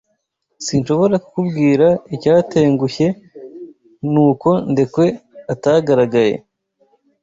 [0.65, 3.07] Sinshobora kukubwira icyatengushye
[4.11, 5.05] nuko Ndekwe
[5.53, 6.35] atagaragaye.